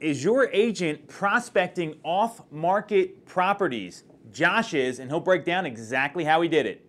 is 0.00 0.22
your 0.22 0.48
agent 0.52 1.08
prospecting 1.08 1.98
off 2.02 2.40
market 2.50 3.24
properties? 3.26 4.04
Josh 4.32 4.74
is, 4.74 4.98
and 4.98 5.10
he'll 5.10 5.20
break 5.20 5.44
down 5.44 5.66
exactly 5.66 6.24
how 6.24 6.40
he 6.42 6.48
did 6.48 6.66
it. 6.66 6.85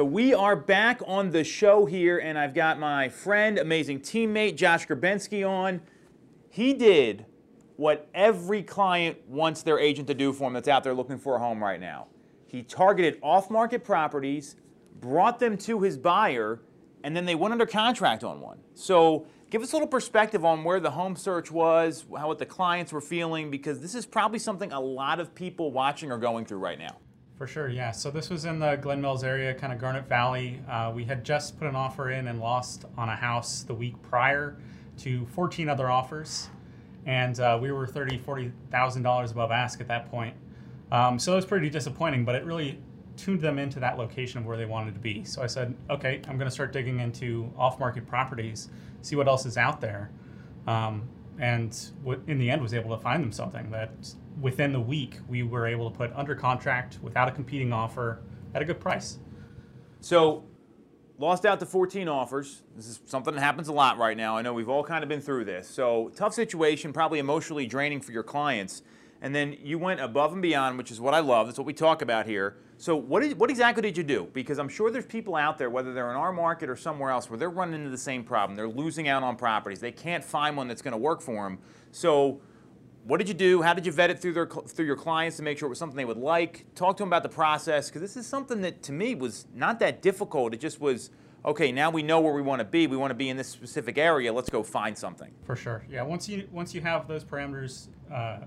So 0.00 0.04
we 0.06 0.32
are 0.32 0.56
back 0.56 1.02
on 1.06 1.30
the 1.30 1.44
show 1.44 1.84
here, 1.84 2.20
and 2.20 2.38
I've 2.38 2.54
got 2.54 2.78
my 2.78 3.10
friend, 3.10 3.58
amazing 3.58 4.00
teammate, 4.00 4.56
Josh 4.56 4.86
Grabensky 4.86 5.46
on. 5.46 5.82
He 6.48 6.72
did 6.72 7.26
what 7.76 8.08
every 8.14 8.62
client 8.62 9.18
wants 9.28 9.62
their 9.62 9.78
agent 9.78 10.08
to 10.08 10.14
do 10.14 10.32
for 10.32 10.44
them 10.44 10.54
that's 10.54 10.68
out 10.68 10.84
there 10.84 10.94
looking 10.94 11.18
for 11.18 11.36
a 11.36 11.38
home 11.38 11.62
right 11.62 11.78
now. 11.78 12.06
He 12.46 12.62
targeted 12.62 13.18
off-market 13.20 13.84
properties, 13.84 14.56
brought 15.00 15.38
them 15.38 15.58
to 15.58 15.82
his 15.82 15.98
buyer, 15.98 16.62
and 17.04 17.14
then 17.14 17.26
they 17.26 17.34
went 17.34 17.52
under 17.52 17.66
contract 17.66 18.24
on 18.24 18.40
one. 18.40 18.60
So 18.72 19.26
give 19.50 19.60
us 19.60 19.72
a 19.72 19.74
little 19.74 19.86
perspective 19.86 20.46
on 20.46 20.64
where 20.64 20.80
the 20.80 20.92
home 20.92 21.14
search 21.14 21.50
was, 21.50 22.06
how 22.16 22.28
what 22.28 22.38
the 22.38 22.46
clients 22.46 22.90
were 22.90 23.02
feeling, 23.02 23.50
because 23.50 23.80
this 23.80 23.94
is 23.94 24.06
probably 24.06 24.38
something 24.38 24.72
a 24.72 24.80
lot 24.80 25.20
of 25.20 25.34
people 25.34 25.72
watching 25.72 26.10
are 26.10 26.16
going 26.16 26.46
through 26.46 26.60
right 26.60 26.78
now. 26.78 26.96
For 27.40 27.46
sure, 27.46 27.70
yeah. 27.70 27.90
So 27.90 28.10
this 28.10 28.28
was 28.28 28.44
in 28.44 28.58
the 28.58 28.76
Glen 28.76 29.00
Mills 29.00 29.24
area, 29.24 29.54
kind 29.54 29.72
of 29.72 29.78
Garnet 29.78 30.06
Valley. 30.06 30.60
Uh, 30.68 30.92
we 30.94 31.04
had 31.04 31.24
just 31.24 31.58
put 31.58 31.66
an 31.66 31.74
offer 31.74 32.10
in 32.10 32.28
and 32.28 32.38
lost 32.38 32.84
on 32.98 33.08
a 33.08 33.16
house 33.16 33.62
the 33.62 33.72
week 33.72 33.94
prior 34.02 34.58
to 34.98 35.24
14 35.24 35.66
other 35.70 35.90
offers, 35.90 36.50
and 37.06 37.40
uh, 37.40 37.58
we 37.58 37.72
were 37.72 37.86
30, 37.86 38.18
40 38.18 38.52
thousand 38.70 39.04
dollars 39.04 39.30
above 39.30 39.52
ask 39.52 39.80
at 39.80 39.88
that 39.88 40.10
point. 40.10 40.34
Um, 40.92 41.18
so 41.18 41.32
it 41.32 41.36
was 41.36 41.46
pretty 41.46 41.70
disappointing, 41.70 42.26
but 42.26 42.34
it 42.34 42.44
really 42.44 42.78
tuned 43.16 43.40
them 43.40 43.58
into 43.58 43.80
that 43.80 43.96
location 43.96 44.40
of 44.40 44.44
where 44.44 44.58
they 44.58 44.66
wanted 44.66 44.92
to 44.92 45.00
be. 45.00 45.24
So 45.24 45.40
I 45.40 45.46
said, 45.46 45.74
okay, 45.88 46.20
I'm 46.28 46.36
going 46.36 46.46
to 46.46 46.54
start 46.54 46.74
digging 46.74 47.00
into 47.00 47.50
off-market 47.56 48.06
properties, 48.06 48.68
see 49.00 49.16
what 49.16 49.28
else 49.28 49.46
is 49.46 49.56
out 49.56 49.80
there, 49.80 50.10
um, 50.66 51.08
and 51.38 51.74
in 52.26 52.36
the 52.36 52.50
end 52.50 52.60
was 52.60 52.74
able 52.74 52.94
to 52.94 53.02
find 53.02 53.22
them 53.22 53.32
something 53.32 53.70
that 53.70 53.92
within 54.40 54.72
the 54.72 54.80
week, 54.80 55.16
we 55.28 55.42
were 55.42 55.66
able 55.66 55.90
to 55.90 55.96
put 55.96 56.12
under 56.14 56.34
contract 56.34 56.98
without 57.02 57.28
a 57.28 57.30
competing 57.30 57.72
offer 57.72 58.20
at 58.54 58.62
a 58.62 58.64
good 58.64 58.80
price. 58.80 59.18
So, 60.00 60.44
lost 61.18 61.44
out 61.44 61.60
to 61.60 61.66
14 61.66 62.08
offers. 62.08 62.62
This 62.74 62.88
is 62.88 63.00
something 63.04 63.34
that 63.34 63.40
happens 63.40 63.68
a 63.68 63.72
lot 63.72 63.98
right 63.98 64.16
now. 64.16 64.36
I 64.36 64.42
know 64.42 64.54
we've 64.54 64.68
all 64.68 64.82
kind 64.82 65.02
of 65.02 65.08
been 65.08 65.20
through 65.20 65.44
this. 65.44 65.68
So, 65.68 66.10
tough 66.16 66.34
situation, 66.34 66.92
probably 66.92 67.18
emotionally 67.18 67.66
draining 67.66 68.00
for 68.00 68.12
your 68.12 68.22
clients. 68.22 68.82
And 69.22 69.34
then 69.34 69.56
you 69.62 69.78
went 69.78 70.00
above 70.00 70.32
and 70.32 70.40
beyond, 70.40 70.78
which 70.78 70.90
is 70.90 71.00
what 71.00 71.12
I 71.12 71.20
love. 71.20 71.46
That's 71.46 71.58
what 71.58 71.66
we 71.66 71.74
talk 71.74 72.00
about 72.00 72.24
here. 72.24 72.56
So, 72.78 72.96
what, 72.96 73.22
what 73.32 73.50
exactly 73.50 73.82
did 73.82 73.98
you 73.98 74.02
do? 74.02 74.28
Because 74.32 74.58
I'm 74.58 74.70
sure 74.70 74.90
there's 74.90 75.04
people 75.04 75.36
out 75.36 75.58
there, 75.58 75.68
whether 75.68 75.92
they're 75.92 76.10
in 76.10 76.16
our 76.16 76.32
market 76.32 76.70
or 76.70 76.76
somewhere 76.76 77.10
else, 77.10 77.28
where 77.28 77.38
they're 77.38 77.50
running 77.50 77.74
into 77.74 77.90
the 77.90 77.98
same 77.98 78.24
problem. 78.24 78.56
They're 78.56 78.66
losing 78.66 79.06
out 79.06 79.22
on 79.22 79.36
properties. 79.36 79.80
They 79.80 79.92
can't 79.92 80.24
find 80.24 80.56
one 80.56 80.66
that's 80.68 80.80
going 80.80 80.92
to 80.92 80.98
work 80.98 81.20
for 81.20 81.44
them. 81.44 81.58
So, 81.92 82.40
what 83.10 83.18
did 83.18 83.26
you 83.26 83.34
do? 83.34 83.60
How 83.60 83.74
did 83.74 83.84
you 83.84 83.90
vet 83.90 84.08
it 84.10 84.20
through 84.20 84.34
their 84.34 84.46
through 84.46 84.86
your 84.86 84.94
clients 84.94 85.36
to 85.38 85.42
make 85.42 85.58
sure 85.58 85.66
it 85.66 85.70
was 85.70 85.80
something 85.80 85.96
they 85.96 86.04
would 86.04 86.16
like? 86.16 86.64
Talk 86.76 86.96
to 86.98 87.02
them 87.02 87.08
about 87.08 87.24
the 87.24 87.28
process 87.28 87.88
because 87.88 88.02
this 88.02 88.16
is 88.16 88.24
something 88.24 88.60
that 88.60 88.84
to 88.84 88.92
me 88.92 89.16
was 89.16 89.46
not 89.52 89.80
that 89.80 90.00
difficult. 90.00 90.54
It 90.54 90.60
just 90.60 90.80
was 90.80 91.10
okay. 91.44 91.72
Now 91.72 91.90
we 91.90 92.04
know 92.04 92.20
where 92.20 92.32
we 92.32 92.40
want 92.40 92.60
to 92.60 92.64
be. 92.64 92.86
We 92.86 92.96
want 92.96 93.10
to 93.10 93.16
be 93.16 93.28
in 93.28 93.36
this 93.36 93.48
specific 93.48 93.98
area. 93.98 94.32
Let's 94.32 94.48
go 94.48 94.62
find 94.62 94.96
something. 94.96 95.32
For 95.42 95.56
sure. 95.56 95.84
Yeah. 95.90 96.02
Once 96.02 96.28
you 96.28 96.46
once 96.52 96.72
you 96.72 96.82
have 96.82 97.08
those 97.08 97.24
parameters 97.24 97.88
uh, 98.14 98.44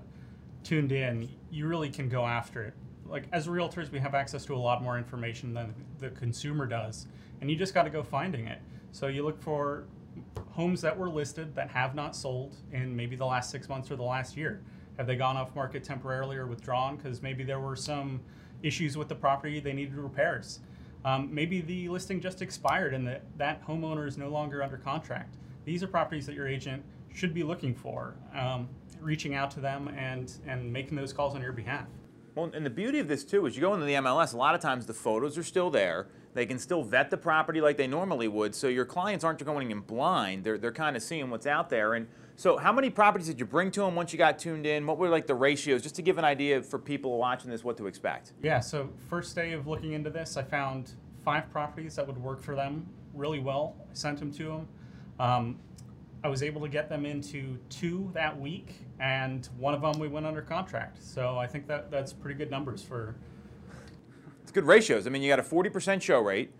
tuned 0.62 0.92
in, 0.92 1.28
you 1.50 1.68
really 1.68 1.90
can 1.90 2.08
go 2.08 2.24
after 2.24 2.62
it. 2.62 2.72
Like 3.06 3.24
as 3.32 3.46
realtors, 3.46 3.92
we 3.92 3.98
have 3.98 4.14
access 4.14 4.46
to 4.46 4.54
a 4.54 4.56
lot 4.56 4.82
more 4.82 4.96
information 4.96 5.52
than 5.52 5.74
the 5.98 6.08
consumer 6.08 6.64
does, 6.64 7.06
and 7.42 7.50
you 7.50 7.56
just 7.56 7.74
got 7.74 7.82
to 7.82 7.90
go 7.90 8.02
finding 8.02 8.46
it. 8.46 8.62
So 8.92 9.08
you 9.08 9.24
look 9.24 9.42
for 9.42 9.84
homes 10.54 10.80
that 10.80 10.96
were 10.96 11.08
listed 11.08 11.52
that 11.56 11.68
have 11.68 11.96
not 11.96 12.14
sold 12.14 12.56
in 12.72 12.94
maybe 12.94 13.16
the 13.16 13.26
last 13.26 13.50
six 13.50 13.68
months 13.68 13.90
or 13.90 13.96
the 13.96 14.02
last 14.02 14.36
year? 14.36 14.62
Have 14.96 15.08
they 15.08 15.16
gone 15.16 15.36
off 15.36 15.54
market 15.56 15.82
temporarily 15.82 16.36
or 16.36 16.46
withdrawn 16.46 16.96
because 16.96 17.20
maybe 17.22 17.42
there 17.42 17.58
were 17.58 17.74
some 17.74 18.20
issues 18.62 18.96
with 18.96 19.08
the 19.08 19.16
property 19.16 19.58
they 19.58 19.72
needed 19.72 19.96
repairs? 19.96 20.60
Um, 21.04 21.28
maybe 21.34 21.60
the 21.60 21.88
listing 21.88 22.20
just 22.20 22.40
expired 22.40 22.94
and 22.94 23.06
the, 23.06 23.20
that 23.36 23.66
homeowner 23.66 24.06
is 24.06 24.16
no 24.16 24.28
longer 24.28 24.62
under 24.62 24.76
contract. 24.76 25.34
These 25.64 25.82
are 25.82 25.88
properties 25.88 26.24
that 26.26 26.36
your 26.36 26.46
agent 26.46 26.84
should 27.12 27.34
be 27.34 27.42
looking 27.42 27.74
for, 27.74 28.14
um, 28.32 28.68
reaching 29.00 29.34
out 29.34 29.50
to 29.52 29.60
them 29.60 29.88
and, 29.88 30.32
and 30.46 30.72
making 30.72 30.96
those 30.96 31.12
calls 31.12 31.34
on 31.34 31.42
your 31.42 31.52
behalf. 31.52 31.88
Well, 32.34 32.50
and 32.52 32.66
the 32.66 32.70
beauty 32.70 32.98
of 32.98 33.06
this 33.06 33.24
too 33.24 33.46
is 33.46 33.54
you 33.54 33.60
go 33.60 33.74
into 33.74 33.86
the 33.86 33.94
MLS, 33.94 34.34
a 34.34 34.36
lot 34.36 34.54
of 34.54 34.60
times 34.60 34.86
the 34.86 34.94
photos 34.94 35.38
are 35.38 35.44
still 35.44 35.70
there. 35.70 36.08
They 36.34 36.46
can 36.46 36.58
still 36.58 36.82
vet 36.82 37.10
the 37.10 37.16
property 37.16 37.60
like 37.60 37.76
they 37.76 37.86
normally 37.86 38.26
would, 38.26 38.56
so 38.56 38.66
your 38.66 38.84
clients 38.84 39.24
aren't 39.24 39.44
going 39.44 39.70
in 39.70 39.80
blind. 39.80 40.42
They're, 40.42 40.58
they're 40.58 40.72
kind 40.72 40.96
of 40.96 41.02
seeing 41.02 41.30
what's 41.30 41.46
out 41.46 41.70
there. 41.70 41.94
And 41.94 42.08
so 42.34 42.56
how 42.56 42.72
many 42.72 42.90
properties 42.90 43.28
did 43.28 43.38
you 43.38 43.46
bring 43.46 43.70
to 43.72 43.82
them 43.82 43.94
once 43.94 44.12
you 44.12 44.18
got 44.18 44.40
tuned 44.40 44.66
in? 44.66 44.84
What 44.84 44.98
were 44.98 45.08
like 45.08 45.28
the 45.28 45.34
ratios, 45.36 45.80
just 45.80 45.94
to 45.94 46.02
give 46.02 46.18
an 46.18 46.24
idea 46.24 46.60
for 46.60 46.80
people 46.80 47.16
watching 47.18 47.50
this 47.50 47.62
what 47.62 47.76
to 47.76 47.86
expect? 47.86 48.32
Yeah, 48.42 48.58
so 48.58 48.88
first 49.08 49.36
day 49.36 49.52
of 49.52 49.68
looking 49.68 49.92
into 49.92 50.10
this, 50.10 50.36
I 50.36 50.42
found 50.42 50.94
five 51.24 51.48
properties 51.52 51.94
that 51.94 52.06
would 52.06 52.18
work 52.18 52.42
for 52.42 52.56
them 52.56 52.84
really 53.14 53.38
well. 53.38 53.76
I 53.88 53.94
sent 53.94 54.18
them 54.18 54.32
to 54.32 54.44
them. 54.44 54.68
Um, 55.20 55.58
I 56.24 56.28
was 56.28 56.42
able 56.42 56.62
to 56.62 56.68
get 56.68 56.88
them 56.88 57.04
into 57.04 57.58
two 57.68 58.10
that 58.14 58.40
week, 58.40 58.76
and 58.98 59.46
one 59.58 59.74
of 59.74 59.82
them 59.82 59.98
we 60.00 60.08
went 60.08 60.24
under 60.24 60.40
contract. 60.40 61.04
So 61.04 61.36
I 61.36 61.46
think 61.46 61.66
that 61.66 61.90
that's 61.90 62.14
pretty 62.14 62.38
good 62.38 62.50
numbers 62.50 62.82
for. 62.82 63.14
It's 64.42 64.50
good 64.50 64.64
ratios. 64.64 65.06
I 65.06 65.10
mean, 65.10 65.20
you 65.20 65.28
got 65.28 65.38
a 65.38 65.42
40% 65.42 66.00
show 66.00 66.20
rate, 66.20 66.50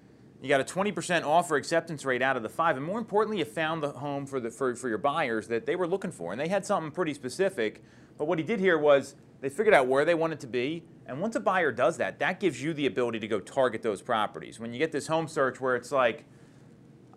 you 0.42 0.50
got 0.50 0.60
a 0.60 0.64
20% 0.64 1.24
offer 1.24 1.56
acceptance 1.56 2.04
rate 2.04 2.20
out 2.20 2.36
of 2.36 2.42
the 2.42 2.48
five, 2.50 2.76
and 2.76 2.84
more 2.84 2.98
importantly, 2.98 3.38
you 3.38 3.46
found 3.46 3.82
the 3.82 3.92
home 3.92 4.26
for 4.26 4.38
the 4.38 4.50
for, 4.50 4.74
for 4.74 4.90
your 4.90 4.98
buyers 4.98 5.48
that 5.48 5.64
they 5.64 5.76
were 5.76 5.88
looking 5.88 6.12
for, 6.12 6.32
and 6.32 6.38
they 6.38 6.48
had 6.48 6.66
something 6.66 6.92
pretty 6.92 7.14
specific. 7.14 7.82
But 8.18 8.26
what 8.26 8.38
he 8.38 8.44
did 8.44 8.60
here 8.60 8.76
was 8.76 9.14
they 9.40 9.48
figured 9.48 9.74
out 9.74 9.86
where 9.86 10.04
they 10.04 10.14
wanted 10.14 10.40
to 10.40 10.46
be, 10.46 10.82
and 11.06 11.22
once 11.22 11.36
a 11.36 11.40
buyer 11.40 11.72
does 11.72 11.96
that, 11.96 12.18
that 12.18 12.38
gives 12.38 12.62
you 12.62 12.74
the 12.74 12.84
ability 12.84 13.18
to 13.20 13.28
go 13.28 13.40
target 13.40 13.80
those 13.80 14.02
properties. 14.02 14.60
When 14.60 14.74
you 14.74 14.78
get 14.78 14.92
this 14.92 15.06
home 15.06 15.26
search 15.26 15.58
where 15.58 15.74
it's 15.74 15.90
like 15.90 16.26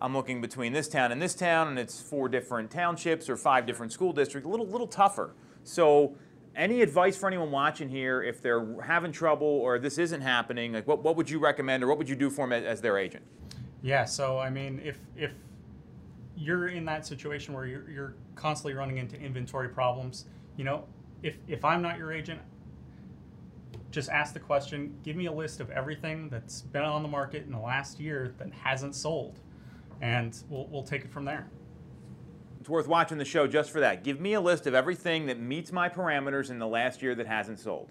I'm 0.00 0.14
looking 0.14 0.40
between 0.40 0.72
this 0.72 0.88
town 0.88 1.12
and 1.12 1.20
this 1.20 1.34
town, 1.34 1.68
and 1.68 1.78
it's 1.78 2.00
four 2.00 2.28
different 2.28 2.70
townships 2.70 3.28
or 3.28 3.36
five 3.36 3.66
different 3.66 3.92
school 3.92 4.12
districts, 4.12 4.46
a 4.46 4.50
little, 4.50 4.66
little 4.66 4.86
tougher. 4.86 5.34
So 5.64 6.14
any 6.54 6.82
advice 6.82 7.16
for 7.16 7.26
anyone 7.26 7.50
watching 7.50 7.88
here, 7.88 8.22
if 8.22 8.40
they're 8.40 8.80
having 8.82 9.12
trouble 9.12 9.46
or 9.46 9.78
this 9.78 9.98
isn't 9.98 10.20
happening, 10.20 10.72
like 10.72 10.86
what, 10.86 11.02
what 11.02 11.16
would 11.16 11.28
you 11.28 11.38
recommend 11.38 11.82
or 11.82 11.88
what 11.88 11.98
would 11.98 12.08
you 12.08 12.16
do 12.16 12.30
for 12.30 12.48
them 12.48 12.52
as 12.52 12.80
their 12.80 12.96
agent? 12.96 13.24
Yeah, 13.82 14.04
so 14.04 14.38
I 14.38 14.50
mean, 14.50 14.80
if, 14.84 14.98
if 15.16 15.32
you're 16.36 16.68
in 16.68 16.84
that 16.84 17.04
situation 17.04 17.54
where 17.54 17.66
you're, 17.66 17.90
you're 17.90 18.14
constantly 18.36 18.74
running 18.74 18.98
into 18.98 19.16
inventory 19.20 19.68
problems, 19.68 20.26
you 20.56 20.64
know, 20.64 20.84
if, 21.22 21.36
if 21.48 21.64
I'm 21.64 21.82
not 21.82 21.98
your 21.98 22.12
agent, 22.12 22.40
just 23.90 24.10
ask 24.10 24.34
the 24.34 24.40
question, 24.40 24.94
give 25.02 25.16
me 25.16 25.26
a 25.26 25.32
list 25.32 25.60
of 25.60 25.70
everything 25.70 26.28
that's 26.28 26.62
been 26.62 26.82
on 26.82 27.02
the 27.02 27.08
market 27.08 27.46
in 27.46 27.52
the 27.52 27.58
last 27.58 27.98
year 27.98 28.34
that 28.38 28.52
hasn't 28.52 28.94
sold 28.94 29.40
and 30.00 30.36
we'll, 30.48 30.66
we'll 30.68 30.82
take 30.82 31.04
it 31.04 31.10
from 31.10 31.24
there. 31.24 31.48
It's 32.60 32.68
worth 32.68 32.88
watching 32.88 33.18
the 33.18 33.24
show 33.24 33.46
just 33.46 33.70
for 33.70 33.80
that. 33.80 34.04
Give 34.04 34.20
me 34.20 34.34
a 34.34 34.40
list 34.40 34.66
of 34.66 34.74
everything 34.74 35.26
that 35.26 35.38
meets 35.40 35.72
my 35.72 35.88
parameters 35.88 36.50
in 36.50 36.58
the 36.58 36.66
last 36.66 37.02
year 37.02 37.14
that 37.14 37.26
hasn't 37.26 37.60
sold. 37.60 37.90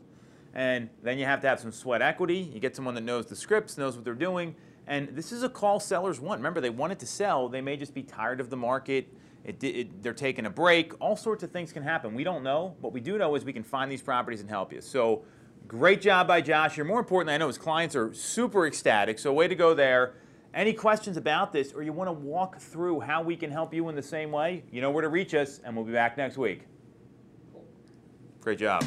And 0.54 0.90
then 1.04 1.18
you 1.18 1.26
have 1.26 1.42
to 1.42 1.48
have 1.48 1.60
some 1.60 1.72
sweat 1.72 2.02
equity. 2.02 2.38
You 2.38 2.60
get 2.60 2.76
someone 2.76 2.96
that 2.96 3.04
knows 3.04 3.28
the 3.28 3.36
scripts, 3.36 3.78
knows 3.78 3.96
what 3.96 4.04
they're 4.06 4.14
doing. 4.14 4.56
And 4.88 5.10
this 5.10 5.32
is 5.32 5.44
a 5.44 5.50
call 5.50 5.80
sellers 5.80 6.20
want. 6.20 6.40
Remember, 6.40 6.62
they 6.62 6.70
want 6.70 6.92
it 6.94 7.00
to 7.00 7.06
sell. 7.06 7.50
They 7.50 7.62
may 7.62 7.76
just 7.76 7.94
be 7.94 8.04
tired 8.04 8.40
of 8.40 8.50
the 8.50 8.58
market. 8.58 9.14
It, 9.44 9.64
it, 9.64 10.04
they're 10.04 10.14
taking 10.14 10.46
a 10.46 10.50
break. 10.50 10.94
All 11.02 11.16
sorts 11.16 11.44
of 11.44 11.52
things 11.52 11.72
can 11.72 11.84
happen. 11.84 12.14
We 12.14 12.24
don't 12.24 12.44
know. 12.44 12.76
What 12.82 12.94
we 12.94 13.00
do 13.00 13.18
know 13.18 13.36
is 13.36 13.46
we 13.46 13.54
can 13.54 13.64
find 13.64 13.92
these 13.92 14.02
properties 14.02 14.42
and 14.42 14.50
help 14.50 14.74
you. 14.74 14.82
So 14.82 15.24
great 15.68 16.02
job 16.02 16.28
by 16.28 16.42
Josh 16.42 16.76
here. 16.76 16.86
More 16.86 17.00
importantly, 17.00 17.34
I 17.34 17.38
know 17.38 17.48
his 17.48 17.58
clients 17.58 17.96
are 17.96 18.14
super 18.14 18.66
ecstatic. 18.66 19.20
So 19.20 19.32
way 19.34 19.48
to 19.48 19.56
go 19.56 19.74
there. 19.74 20.14
Any 20.58 20.74
questions 20.74 21.18
about 21.18 21.54
this 21.54 21.72
or 21.72 21.84
you 21.84 21.94
want 21.94 22.08
to 22.08 22.14
walk 22.14 22.58
through 22.58 23.02
how 23.02 23.22
we 23.22 23.36
can 23.36 23.52
help 23.52 23.76
you 23.76 23.90
in 23.90 23.96
the 23.96 24.02
same 24.02 24.32
way, 24.32 24.64
you 24.72 24.82
know 24.82 24.90
where 24.90 25.04
to 25.04 25.08
reach 25.08 25.36
us, 25.36 25.60
and 25.64 25.76
we'll 25.76 25.86
be 25.86 25.94
back 25.94 26.18
next 26.18 26.36
week. 26.36 26.64
Great 28.42 28.58
job. 28.58 28.84